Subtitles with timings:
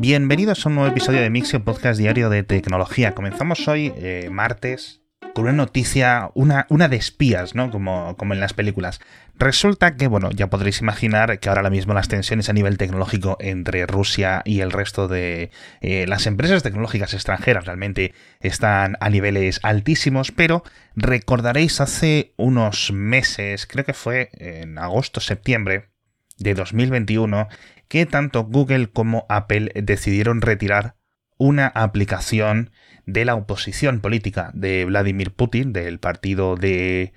[0.00, 3.14] Bienvenidos a un nuevo episodio de Mixio Podcast Diario de Tecnología.
[3.14, 5.02] Comenzamos hoy, eh, martes,
[5.34, 7.70] con una noticia, una, una de espías, ¿no?
[7.70, 9.02] Como, como en las películas.
[9.38, 13.84] Resulta que, bueno, ya podréis imaginar que ahora mismo las tensiones a nivel tecnológico entre
[13.84, 15.50] Rusia y el resto de
[15.82, 20.64] eh, las empresas tecnológicas extranjeras realmente están a niveles altísimos, pero
[20.96, 25.90] recordaréis hace unos meses, creo que fue en agosto-septiembre
[26.38, 27.48] de 2021,
[27.90, 30.94] que tanto Google como Apple decidieron retirar
[31.38, 32.70] una aplicación
[33.04, 37.12] de la oposición política de Vladimir Putin, del partido de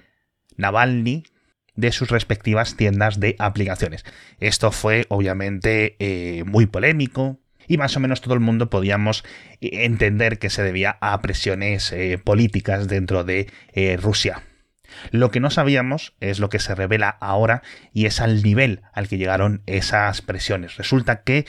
[0.57, 1.25] Navalny,
[1.75, 4.03] de sus respectivas tiendas de aplicaciones.
[4.39, 9.23] Esto fue obviamente eh, muy polémico y más o menos todo el mundo podíamos
[9.61, 13.47] eh, entender que se debía a presiones eh, políticas dentro de
[14.01, 14.41] Rusia.
[15.11, 19.07] Lo que no sabíamos es lo que se revela ahora y es al nivel al
[19.07, 20.77] que llegaron esas presiones.
[20.77, 21.45] Resulta que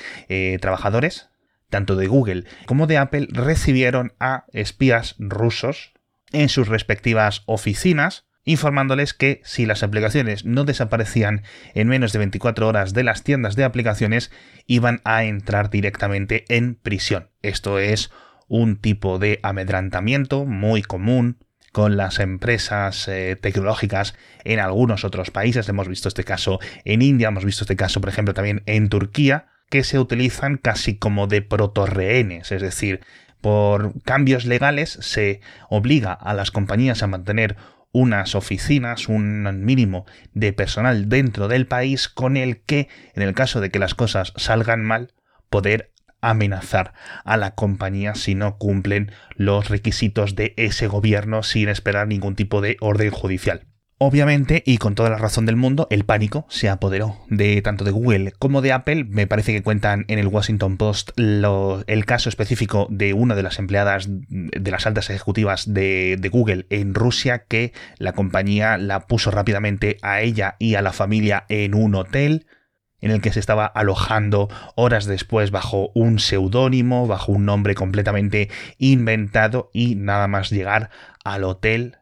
[0.60, 1.30] trabajadores
[1.74, 5.92] tanto de Google como de Apple, recibieron a espías rusos
[6.30, 11.42] en sus respectivas oficinas, informándoles que si las aplicaciones no desaparecían
[11.74, 14.30] en menos de 24 horas de las tiendas de aplicaciones,
[14.68, 17.30] iban a entrar directamente en prisión.
[17.42, 18.12] Esto es
[18.46, 21.43] un tipo de amedrantamiento muy común
[21.74, 25.68] con las empresas eh, tecnológicas en algunos otros países.
[25.68, 29.48] Hemos visto este caso en India, hemos visto este caso, por ejemplo, también en Turquía,
[29.70, 33.00] que se utilizan casi como de protorrehenes, es decir,
[33.40, 37.56] por cambios legales se obliga a las compañías a mantener
[37.90, 43.60] unas oficinas, un mínimo de personal dentro del país con el que, en el caso
[43.60, 45.12] de que las cosas salgan mal,
[45.50, 45.90] poder
[46.30, 46.92] amenazar
[47.24, 52.60] a la compañía si no cumplen los requisitos de ese gobierno sin esperar ningún tipo
[52.60, 53.66] de orden judicial.
[53.98, 57.92] Obviamente, y con toda la razón del mundo, el pánico se apoderó de tanto de
[57.92, 59.04] Google como de Apple.
[59.04, 63.60] Me parece que cuentan en el Washington Post el caso específico de una de las
[63.60, 69.30] empleadas de las altas ejecutivas de, de Google en Rusia, que la compañía la puso
[69.30, 72.46] rápidamente a ella y a la familia en un hotel
[73.04, 78.48] en el que se estaba alojando horas después bajo un seudónimo, bajo un nombre completamente
[78.78, 80.88] inventado y nada más llegar
[81.22, 81.98] al hotel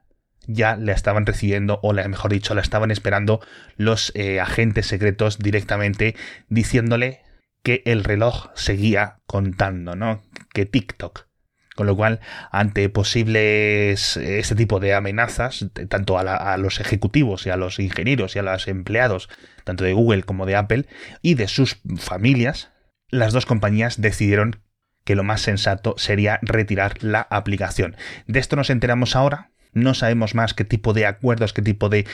[0.47, 3.41] ya la estaban recibiendo, o mejor dicho, la estaban esperando
[3.77, 6.15] los eh, agentes secretos directamente
[6.49, 7.23] diciéndole
[7.65, 10.23] que el reloj seguía contando, ¿no?
[10.53, 11.27] Que TikTok.
[11.75, 17.51] Con lo cual, ante posibles este tipo de amenazas, tanto a, a, los ejecutivos y
[17.51, 19.31] a los ingenieros y a los empleados,
[19.65, 20.87] tanto de Google como de Apple,
[21.23, 22.71] y de sus familias,
[23.09, 24.61] las dos compañías decidieron
[25.05, 27.97] que lo más sensato sería retirar la aplicación.
[28.27, 32.07] De esto nos enteramos ahora, no sabemos más qué tipo de acuerdos, qué tipo de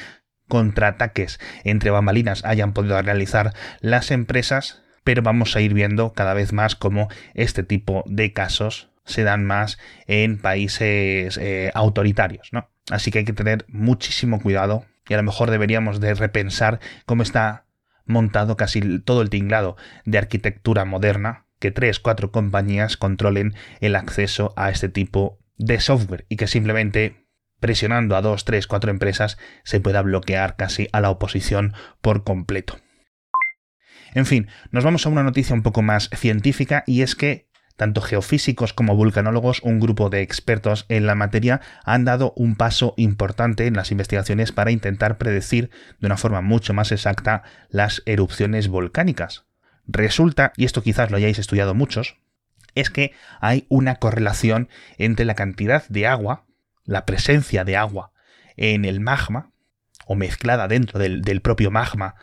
[0.48, 6.52] contraataques entre bambalinas hayan podido realizar las empresas, pero vamos a ir viendo cada vez
[6.52, 12.70] más cómo este tipo de casos se dan más en países eh, autoritarios, ¿no?
[12.90, 17.22] Así que hay que tener muchísimo cuidado y a lo mejor deberíamos de repensar cómo
[17.22, 17.66] está
[18.06, 24.54] montado casi todo el tinglado de arquitectura moderna, que tres, cuatro compañías controlen el acceso
[24.56, 27.28] a este tipo de software y que simplemente
[27.60, 32.78] presionando a dos, tres, cuatro empresas, se pueda bloquear casi a la oposición por completo.
[34.14, 37.47] En fin, nos vamos a una noticia un poco más científica y es que
[37.78, 42.92] tanto geofísicos como vulcanólogos, un grupo de expertos en la materia, han dado un paso
[42.98, 48.68] importante en las investigaciones para intentar predecir de una forma mucho más exacta las erupciones
[48.68, 49.44] volcánicas.
[49.86, 52.16] Resulta, y esto quizás lo hayáis estudiado muchos,
[52.74, 54.68] es que hay una correlación
[54.98, 56.44] entre la cantidad de agua
[56.88, 58.12] la presencia de agua
[58.56, 59.52] en el magma,
[60.06, 62.14] o mezclada dentro del, propio magma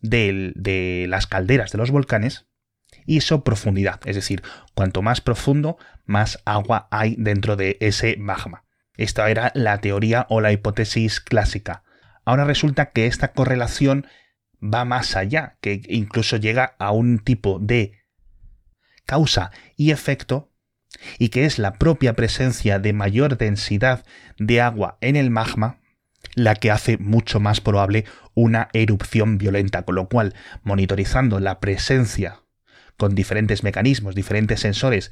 [0.00, 2.46] de las calderas de los volcanes,
[3.20, 4.42] su profundidad, es decir,
[4.74, 8.64] cuanto más profundo, más agua hay dentro de ese magma.
[8.96, 11.82] Esta era la teoría o la hipótesis clásica.
[12.24, 14.06] Ahora resulta que esta correlación
[14.62, 18.04] va más allá, que incluso llega a un tipo de
[19.04, 20.50] causa y efecto
[21.18, 24.04] y que es la propia presencia de mayor densidad
[24.38, 25.80] de agua en el magma
[26.34, 32.43] la que hace mucho más probable una erupción violenta, con lo cual, monitorizando la presencia
[32.96, 35.10] con diferentes mecanismos, diferentes sensores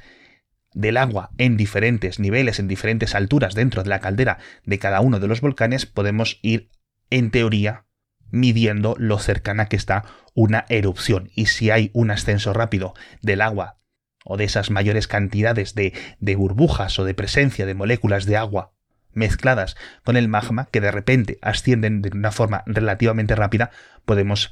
[0.73, 5.19] del agua en diferentes niveles, en diferentes alturas dentro de la caldera de cada uno
[5.19, 6.69] de los volcanes, podemos ir,
[7.09, 7.85] en teoría,
[8.31, 11.29] midiendo lo cercana que está una erupción.
[11.35, 13.77] Y si hay un ascenso rápido del agua
[14.25, 18.73] o de esas mayores cantidades de, de burbujas o de presencia de moléculas de agua
[19.11, 23.69] mezcladas con el magma que de repente ascienden de una forma relativamente rápida,
[24.05, 24.51] podemos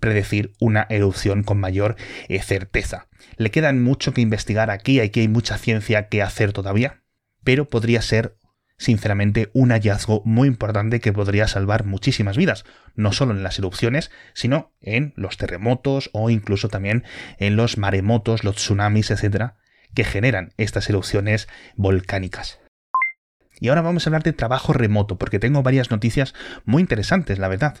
[0.00, 1.96] predecir una erupción con mayor
[2.28, 3.08] eh, certeza.
[3.36, 7.02] Le quedan mucho que investigar aquí, hay que hay mucha ciencia que hacer todavía,
[7.44, 8.36] pero podría ser
[8.78, 12.64] sinceramente un hallazgo muy importante que podría salvar muchísimas vidas,
[12.94, 17.04] no solo en las erupciones, sino en los terremotos o incluso también
[17.38, 19.56] en los maremotos, los tsunamis, etcétera,
[19.94, 22.60] que generan estas erupciones volcánicas.
[23.60, 27.48] Y ahora vamos a hablar de trabajo remoto, porque tengo varias noticias muy interesantes, la
[27.48, 27.78] verdad.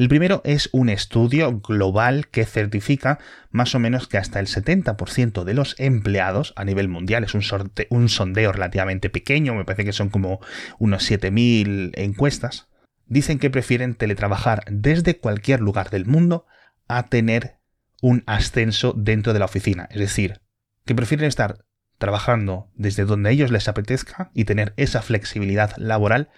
[0.00, 3.18] El primero es un estudio global que certifica
[3.50, 7.42] más o menos que hasta el 70% de los empleados a nivel mundial, es un,
[7.90, 10.40] un, sondeo relativamente pequeño, me parece que son como
[10.78, 12.68] unos 7.000 encuestas,
[13.08, 16.46] dicen que prefieren teletrabajar desde cualquier lugar del mundo
[16.88, 17.58] a tener
[18.00, 20.40] un ascenso dentro de la oficina, es decir,
[20.86, 21.66] que prefieren estar
[21.98, 26.30] trabajando desde donde ellos les apetezca y tener esa flexibilidad laboral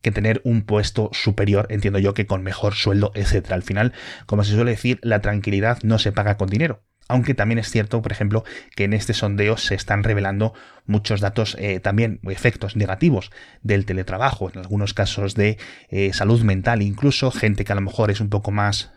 [0.00, 3.52] que tener un puesto superior, entiendo yo que con mejor sueldo, etc.
[3.52, 3.92] Al final,
[4.26, 6.82] como se suele decir, la tranquilidad no se paga con dinero.
[7.08, 8.44] Aunque también es cierto, por ejemplo,
[8.76, 10.52] que en este sondeo se están revelando
[10.84, 13.30] muchos datos, eh, también efectos negativos
[13.62, 15.56] del teletrabajo, en algunos casos de
[15.88, 18.92] eh, salud mental, incluso gente que a lo mejor es un poco más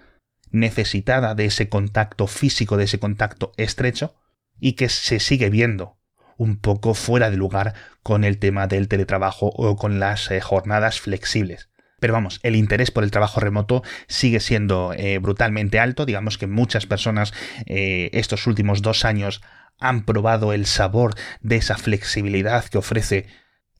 [0.51, 4.15] necesitada de ese contacto físico, de ese contacto estrecho,
[4.59, 5.97] y que se sigue viendo
[6.37, 7.73] un poco fuera de lugar
[8.03, 11.69] con el tema del teletrabajo o con las eh, jornadas flexibles.
[11.99, 16.05] Pero vamos, el interés por el trabajo remoto sigue siendo eh, brutalmente alto.
[16.05, 17.31] Digamos que muchas personas
[17.67, 19.41] eh, estos últimos dos años
[19.79, 23.27] han probado el sabor de esa flexibilidad que ofrece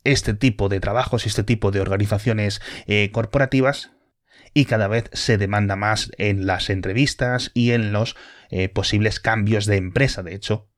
[0.03, 2.59] este tipo de trabajos y este tipo de organizaciones
[3.11, 3.91] corporativas
[4.55, 8.15] y cada vez se demanda más en las entrevistas y en los
[8.73, 10.23] posibles cambios de empresa.
[10.23, 10.70] De hecho,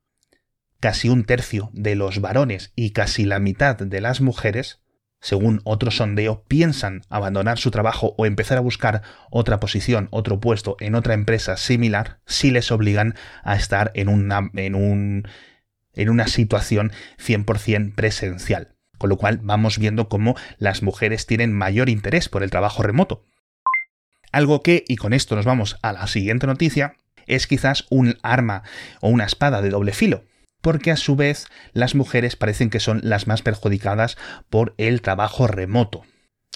[0.84, 4.82] casi un tercio de los varones y casi la mitad de las mujeres,
[5.18, 9.00] según otro sondeo, piensan abandonar su trabajo o empezar a buscar
[9.30, 13.14] otra posición, otro puesto en otra empresa similar si les obligan
[13.44, 15.26] a estar en una, en un,
[15.94, 18.76] en una situación 100% presencial.
[18.98, 23.24] Con lo cual vamos viendo cómo las mujeres tienen mayor interés por el trabajo remoto.
[24.32, 26.96] Algo que, y con esto nos vamos a la siguiente noticia,
[27.26, 28.64] es quizás un arma
[29.00, 30.24] o una espada de doble filo
[30.64, 34.16] porque a su vez las mujeres parecen que son las más perjudicadas
[34.48, 36.04] por el trabajo remoto.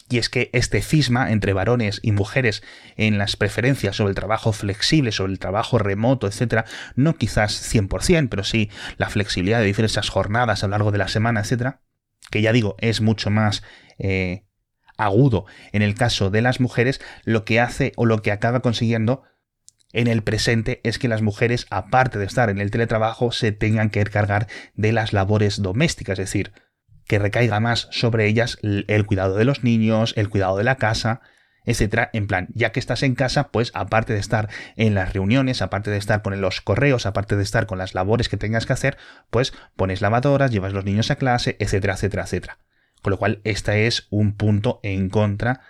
[0.08, 2.62] Y es que este cisma entre varones y mujeres
[2.96, 6.64] en las preferencias sobre el trabajo flexible, sobre el trabajo remoto, etc.,
[6.96, 11.08] no quizás 100%, pero sí la flexibilidad de diferentes jornadas a lo largo de la
[11.08, 11.76] semana, etc.,
[12.30, 13.62] que ya digo, es mucho más
[13.98, 14.46] eh,
[14.96, 19.24] agudo en el caso de las mujeres, lo que hace o lo que acaba consiguiendo
[19.98, 23.90] en el presente es que las mujeres, aparte de estar en el teletrabajo, se tengan
[23.90, 26.52] que encargar de las labores domésticas, es decir,
[27.08, 31.20] que recaiga más sobre ellas el cuidado de los niños, el cuidado de la casa,
[31.64, 35.62] etcétera, en plan, ya que estás en casa, pues aparte de estar en las reuniones,
[35.62, 38.74] aparte de estar con los correos, aparte de estar con las labores que tengas que
[38.74, 38.98] hacer,
[39.30, 42.58] pues pones lavadoras, llevas los niños a clase, etcétera, etcétera, etcétera.
[43.02, 45.62] Con lo cual, este es un punto en contra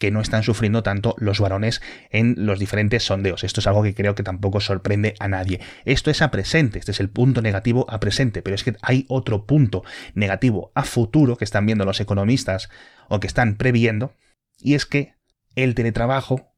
[0.00, 1.80] que no están sufriendo tanto los varones
[2.10, 3.44] en los diferentes sondeos.
[3.44, 5.60] Esto es algo que creo que tampoco sorprende a nadie.
[5.84, 9.04] Esto es a presente, este es el punto negativo a presente, pero es que hay
[9.08, 12.70] otro punto negativo a futuro que están viendo los economistas
[13.08, 14.14] o que están previendo,
[14.58, 15.14] y es que
[15.54, 16.54] el teletrabajo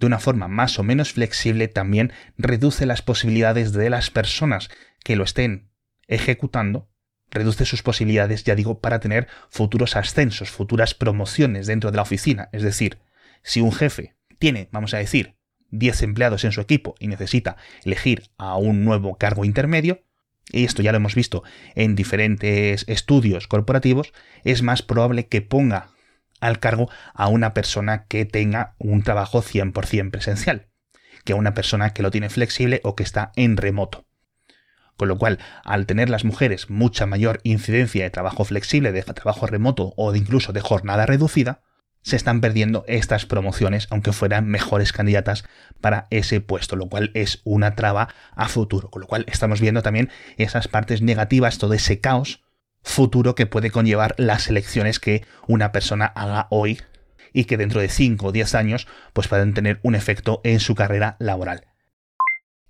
[0.00, 4.70] de una forma más o menos flexible también reduce las posibilidades de las personas
[5.04, 5.70] que lo estén
[6.06, 6.88] ejecutando
[7.30, 12.48] reduce sus posibilidades, ya digo, para tener futuros ascensos, futuras promociones dentro de la oficina.
[12.52, 12.98] Es decir,
[13.42, 15.36] si un jefe tiene, vamos a decir,
[15.70, 20.02] 10 empleados en su equipo y necesita elegir a un nuevo cargo intermedio,
[20.52, 21.42] y esto ya lo hemos visto
[21.74, 24.12] en diferentes estudios corporativos,
[24.44, 25.88] es más probable que ponga
[26.40, 30.68] al cargo a una persona que tenga un trabajo 100% presencial,
[31.24, 34.05] que a una persona que lo tiene flexible o que está en remoto.
[34.96, 39.46] Con lo cual, al tener las mujeres mucha mayor incidencia de trabajo flexible, de trabajo
[39.46, 41.60] remoto o de incluso de jornada reducida,
[42.02, 45.44] se están perdiendo estas promociones, aunque fueran mejores candidatas
[45.80, 48.90] para ese puesto, lo cual es una traba a futuro.
[48.90, 52.44] Con lo cual estamos viendo también esas partes negativas, todo ese caos
[52.86, 56.80] futuro que puede conllevar las elecciones que una persona haga hoy
[57.32, 60.76] y que dentro de 5 o 10 años pues pueden tener un efecto en su
[60.76, 61.66] carrera laboral.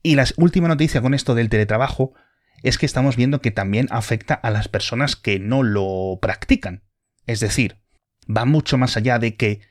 [0.06, 2.14] Y la última noticia con esto del teletrabajo
[2.62, 6.84] es que estamos viendo que también afecta a las personas que no lo practican.
[7.26, 7.78] Es decir,
[8.24, 9.62] va mucho más allá de que,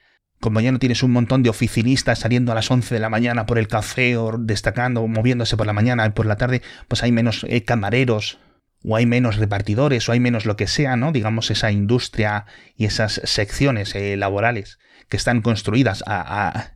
[0.42, 3.46] como ya no tienes un montón de oficinistas saliendo a las 11 de la mañana
[3.46, 7.14] por el café o destacando moviéndose por la mañana y por la tarde, pues hay
[7.14, 8.38] menos eh, camareros
[8.84, 11.14] o hay menos repartidores o hay menos lo que sea, ¿no?
[11.14, 16.75] Digamos esa industria y esas secciones eh, laborales que están construidas a,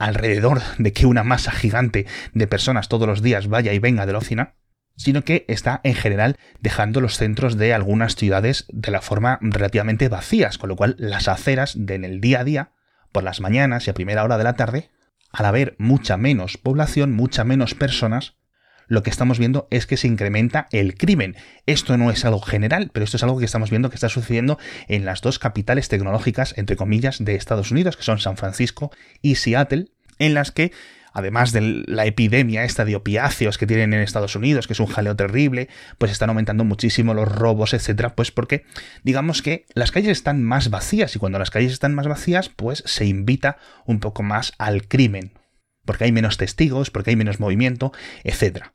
[0.00, 4.12] alrededor de que una masa gigante de personas todos los días vaya y venga de
[4.12, 4.54] la oficina,
[4.96, 10.08] sino que está en general dejando los centros de algunas ciudades de la forma relativamente
[10.08, 12.72] vacías, con lo cual las aceras de en el día a día,
[13.12, 14.90] por las mañanas y a primera hora de la tarde,
[15.32, 18.36] al haber mucha menos población, mucha menos personas,
[18.90, 21.36] lo que estamos viendo es que se incrementa el crimen.
[21.64, 24.58] Esto no es algo general, pero esto es algo que estamos viendo que está sucediendo
[24.88, 28.90] en las dos capitales tecnológicas, entre comillas, de Estados Unidos, que son San Francisco
[29.22, 29.86] y Seattle,
[30.18, 30.72] en las que
[31.12, 34.86] además de la epidemia esta de opiáceos que tienen en Estados Unidos, que es un
[34.86, 35.68] jaleo terrible,
[35.98, 38.64] pues están aumentando muchísimo los robos, etcétera, pues porque
[39.04, 42.82] digamos que las calles están más vacías y cuando las calles están más vacías, pues
[42.86, 43.56] se invita
[43.86, 45.32] un poco más al crimen,
[45.84, 47.92] porque hay menos testigos, porque hay menos movimiento,
[48.24, 48.74] etcétera.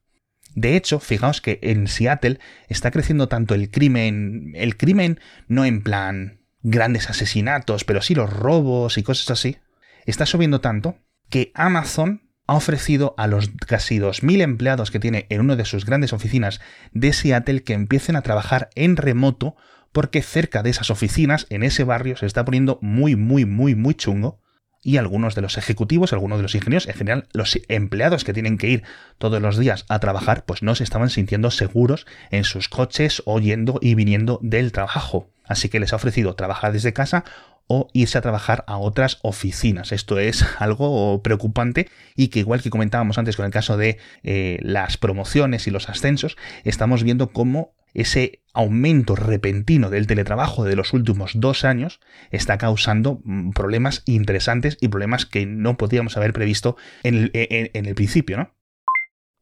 [0.56, 5.84] De hecho, fijaos que en Seattle está creciendo tanto el crimen, el crimen no en
[5.84, 9.58] plan grandes asesinatos, pero sí los robos y cosas así,
[10.06, 10.98] está subiendo tanto
[11.30, 15.86] que Amazon ha ofrecido a los casi 2.000 empleados que tiene en una de sus
[15.86, 19.56] grandes oficinas de Seattle que empiecen a trabajar en remoto
[19.92, 23.94] porque cerca de esas oficinas, en ese barrio, se está poniendo muy, muy, muy, muy
[23.94, 24.42] chungo
[24.86, 28.60] y algunos de los ejecutivos, algunos de los ingenieros, en general los empleados que tienen
[28.60, 28.84] que ir
[29.18, 33.40] todos los días a trabajar, pues no se estaban sintiendo seguros en sus coches o
[33.40, 35.28] yendo y viniendo del trabajo.
[35.44, 37.26] Así que les ha ofrecido trabajar desde casa
[37.66, 39.92] o irse a trabajar a otras oficinas.
[39.92, 44.60] Esto es algo preocupante y que igual que comentábamos antes con el caso de eh,
[44.62, 50.94] las promociones y los ascensos, estamos viendo cómo ese aumento repentino del teletrabajo de los
[50.94, 52.00] últimos dos años
[52.32, 58.38] está causando mm, problemas interesantes y problemas que no podíamos haber previsto en el, principio,
[58.38, 58.52] ¿no?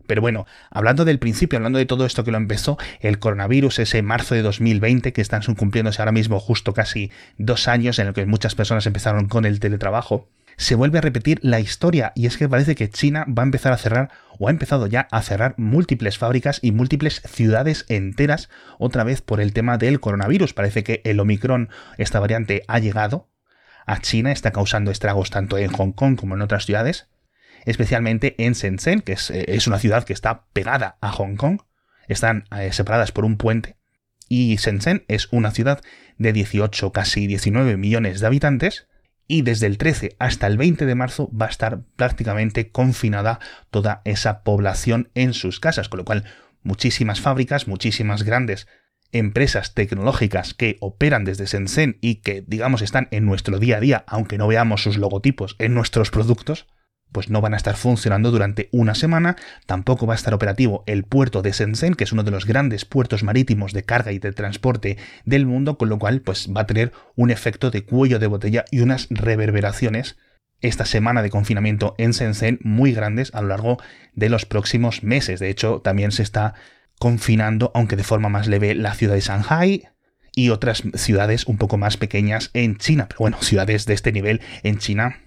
[0.05, 4.01] Pero bueno, hablando del principio, hablando de todo esto que lo empezó, el coronavirus, ese
[4.01, 8.25] marzo de 2020, que están cumpliéndose ahora mismo justo casi dos años en el que
[8.25, 12.49] muchas personas empezaron con el teletrabajo, se vuelve a repetir la historia y es que
[12.49, 16.17] parece que China va a empezar a cerrar o ha empezado ya a cerrar múltiples
[16.17, 18.49] fábricas y múltiples ciudades enteras
[18.79, 20.53] otra vez por el tema del coronavirus.
[20.53, 23.29] Parece que el Omicron, esta variante, ha llegado
[23.85, 27.09] a China, está causando estragos tanto en Hong Kong como en otras ciudades,
[27.65, 31.61] especialmente en Shenzhen, que es, eh, una ciudad que está pegada a Hong Kong,
[32.07, 33.77] están eh, separadas por un puente,
[34.27, 35.81] y Shenzhen es una ciudad
[36.17, 38.87] de 18, casi 19 millones de habitantes,
[39.27, 43.39] y desde el 13 hasta el 20 de marzo va a estar prácticamente confinada
[43.71, 46.25] toda esa población en sus casas, con lo cual
[46.63, 48.67] muchísimas fábricas, muchísimas grandes
[49.11, 54.03] empresas tecnológicas que operan desde Shenzhen y que digamos están en nuestro día a día,
[54.07, 56.67] aunque no veamos sus logotipos en nuestros productos,
[57.13, 61.05] pues no van a estar funcionando durante una semana, tampoco va a estar operativo el
[61.05, 64.33] puerto de Shenzhen, que es uno de los grandes puertos marítimos de carga y de
[64.33, 68.27] transporte del mundo, con lo cual pues va a tener un efecto de cuello de
[68.27, 70.17] botella y unas reverberaciones
[70.59, 73.77] esta semana de confinamiento en Shenzhen muy grandes a lo largo
[74.13, 75.39] de los próximos meses.
[75.39, 76.53] De hecho, también se está
[76.99, 79.89] confinando, aunque de forma más leve, la ciudad de Shanghai,
[80.35, 83.07] y otras ciudades un poco más pequeñas en China.
[83.07, 85.22] Pero bueno, ciudades de este nivel en China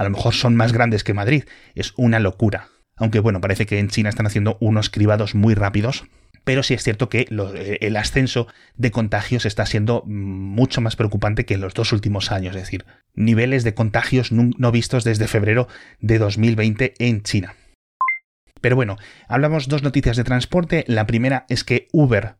[0.00, 1.44] a lo mejor son más grandes que Madrid.
[1.74, 2.68] Es una locura.
[2.96, 6.04] Aunque bueno, parece que en China están haciendo unos cribados muy rápidos.
[6.42, 8.46] Pero sí es cierto que eh, el ascenso
[8.78, 12.56] de contagios está siendo mucho más preocupante que en los dos últimos años.
[12.56, 17.56] Es decir, niveles de contagios no vistos desde febrero de 2020 en China.
[18.62, 18.96] Pero bueno,
[19.28, 20.84] hablamos dos noticias de transporte.
[20.86, 22.36] La primera es que Uber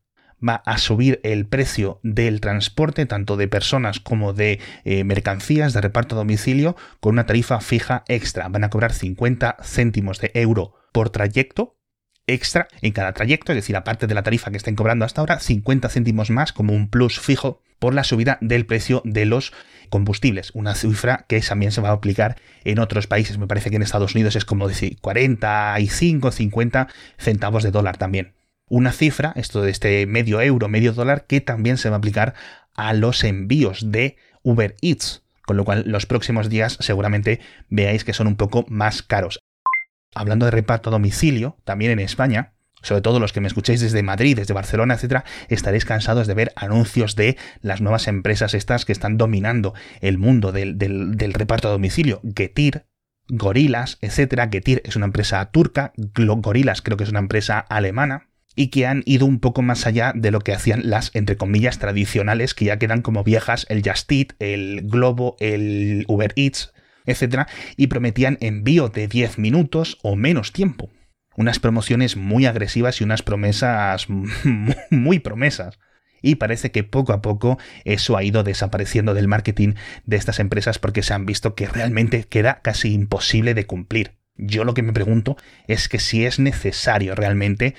[0.46, 5.80] va a subir el precio del transporte, tanto de personas como de eh, mercancías de
[5.80, 8.48] reparto a domicilio, con una tarifa fija extra.
[8.48, 11.76] Van a cobrar 50 céntimos de euro por trayecto
[12.26, 15.40] extra en cada trayecto, es decir, aparte de la tarifa que estén cobrando hasta ahora,
[15.40, 19.52] 50 céntimos más como un plus fijo por la subida del precio de los
[19.88, 23.38] combustibles, una cifra que también se va a aplicar en otros países.
[23.38, 28.34] Me parece que en Estados Unidos es como decir 45, 50 centavos de dólar también
[28.70, 32.34] una cifra, esto de este medio euro, medio dólar, que también se va a aplicar
[32.74, 38.14] a los envíos de Uber Eats, con lo cual los próximos días seguramente veáis que
[38.14, 39.40] son un poco más caros.
[40.14, 44.04] Hablando de reparto a domicilio, también en España, sobre todo los que me escuchéis desde
[44.04, 48.92] Madrid, desde Barcelona, etcétera, estaréis cansados de ver anuncios de las nuevas empresas estas que
[48.92, 52.22] están dominando el mundo del, del reparto a domicilio.
[52.36, 52.86] Getir,
[53.28, 54.48] Gorilas, etcétera.
[54.50, 59.02] Getir es una empresa turca, Gorilas creo que es una empresa alemana y que han
[59.06, 62.78] ido un poco más allá de lo que hacían las, entre comillas, tradicionales, que ya
[62.78, 66.72] quedan como viejas, el Just el Globo, el Uber Eats,
[67.06, 67.46] etc.
[67.76, 70.90] Y prometían envío de 10 minutos o menos tiempo.
[71.36, 74.08] Unas promociones muy agresivas y unas promesas
[74.90, 75.78] muy promesas.
[76.22, 80.78] y parece que poco a poco eso ha ido desapareciendo del marketing de estas empresas
[80.78, 84.20] porque se han visto que realmente queda casi imposible de cumplir.
[84.36, 87.74] Yo lo que me pregunto es que si es necesario realmente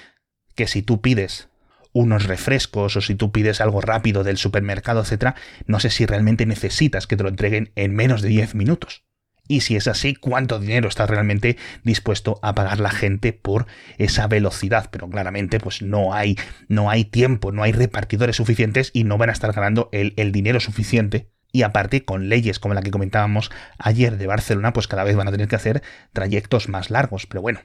[0.61, 1.49] que si tú pides
[1.91, 5.33] unos refrescos o si tú pides algo rápido del supermercado, etcétera,
[5.65, 9.03] no sé si realmente necesitas que te lo entreguen en menos de 10 minutos.
[9.47, 13.65] Y si es así, ¿cuánto dinero está realmente dispuesto a pagar la gente por
[13.97, 14.89] esa velocidad?
[14.91, 16.37] Pero claramente, pues no hay,
[16.67, 20.31] no hay tiempo, no hay repartidores suficientes y no van a estar ganando el, el
[20.31, 23.49] dinero suficiente y aparte con leyes como la que comentábamos
[23.79, 25.81] ayer de Barcelona, pues cada vez van a tener que hacer
[26.13, 27.25] trayectos más largos.
[27.25, 27.61] Pero bueno,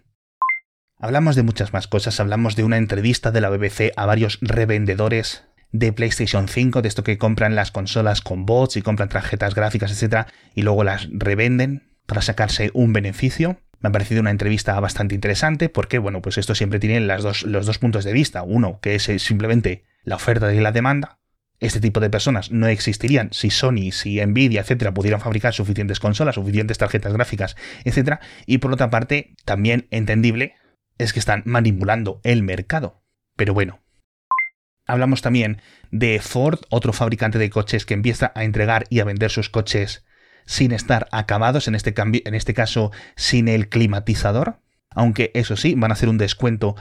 [0.98, 5.44] Hablamos de muchas más cosas, hablamos de una entrevista de la BBC a varios revendedores
[5.70, 9.92] de PlayStation 5, de esto que compran las consolas con bots y compran tarjetas gráficas,
[9.92, 10.26] etc.
[10.54, 13.60] y luego las revenden para sacarse un beneficio.
[13.80, 17.78] Me ha parecido una entrevista bastante interesante porque, bueno, pues esto siempre tiene los dos
[17.78, 18.42] puntos de vista.
[18.42, 21.18] Uno, que es simplemente la oferta y la demanda.
[21.60, 26.36] Este tipo de personas no existirían si Sony, si Nvidia, etcétera, pudieran fabricar suficientes consolas,
[26.36, 28.20] suficientes tarjetas gráficas, etcétera.
[28.46, 30.54] Y por otra parte, también entendible
[30.98, 33.02] es que están manipulando el mercado.
[33.36, 33.80] Pero bueno.
[34.86, 35.60] Hablamos también
[35.90, 40.04] de Ford, otro fabricante de coches que empieza a entregar y a vender sus coches
[40.44, 44.60] sin estar acabados, en este, en este caso sin el climatizador.
[44.90, 46.76] Aunque eso sí, van a hacer un descuento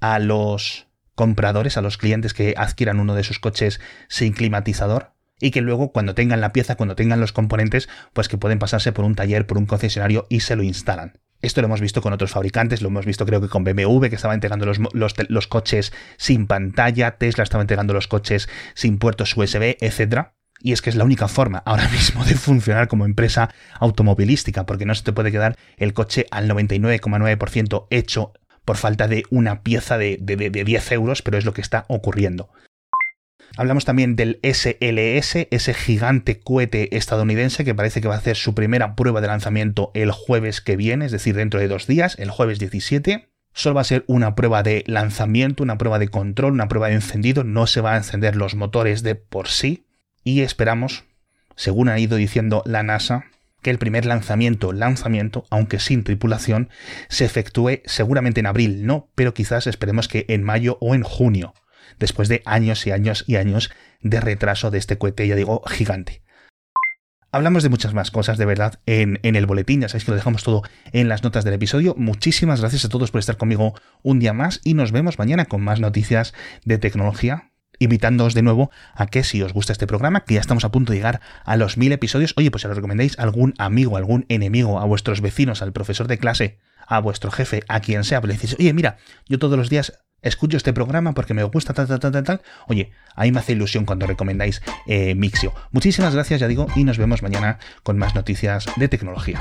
[0.00, 5.50] a los compradores, a los clientes que adquieran uno de sus coches sin climatizador y
[5.50, 9.04] que luego cuando tengan la pieza, cuando tengan los componentes, pues que pueden pasarse por
[9.04, 11.18] un taller, por un concesionario y se lo instalan.
[11.42, 14.14] Esto lo hemos visto con otros fabricantes, lo hemos visto creo que con BMW, que
[14.14, 19.76] estaba entregando los, los, coches sin pantalla, Tesla estaba entregando los coches sin puertos USB,
[19.80, 20.28] etc.
[20.60, 24.86] Y es que es la única forma ahora mismo de funcionar como empresa automovilística, porque
[24.86, 28.32] no se te puede quedar el coche al 99,9% hecho
[28.64, 31.84] por falta de una pieza de, de, de 10 euros, pero es lo que está
[31.88, 32.50] ocurriendo.
[33.58, 38.54] Hablamos también del SLS, ese gigante cohete estadounidense que parece que va a hacer su
[38.54, 42.30] primera prueba de lanzamiento el jueves que viene, es decir, dentro de dos días, el
[42.30, 43.28] jueves 17.
[43.52, 46.94] Solo va a ser una prueba de lanzamiento, una prueba de control, una prueba de
[46.94, 49.84] encendido, no se van a encender los motores de por sí.
[50.24, 51.04] Y esperamos,
[51.54, 53.24] según ha ido diciendo la NASA,
[53.60, 56.70] que el primer lanzamiento, lanzamiento, aunque sin tripulación,
[57.10, 61.52] se efectúe seguramente en abril, no, pero quizás esperemos que en mayo o en junio
[61.98, 66.22] después de años y años y años de retraso de este cohete, ya digo, gigante.
[67.34, 69.80] Hablamos de muchas más cosas, de verdad, en, el boletín.
[69.80, 71.94] Ya sabéis que lo dejamos todo en las notas del episodio.
[71.96, 75.62] Muchísimas gracias a todos por estar conmigo un día más y nos vemos mañana con
[75.62, 76.34] más noticias
[76.66, 77.52] de tecnología.
[77.78, 80.92] Invitándoos de nuevo a que si os gusta este programa, que ya estamos a punto
[80.92, 84.26] de llegar a los mil episodios, oye, pues se lo recomendéis a algún amigo, algún
[84.28, 88.34] enemigo, a vuestros vecinos, al profesor de clase, a vuestro jefe, a quien sea, le
[88.34, 89.92] decís, oye, mira, yo todos los días
[90.22, 92.42] escucho este programa porque me gusta tal, tal, tal, tal, tal.
[92.68, 95.52] Oye, a mí me hace ilusión cuando recomendáis eh, Mixio.
[95.72, 99.40] Muchísimas gracias, ya digo, y nos vemos mañana con más noticias de tecnología.